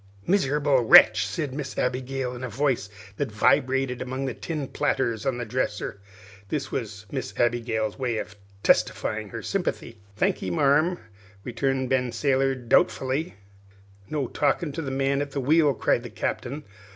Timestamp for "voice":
2.49-2.89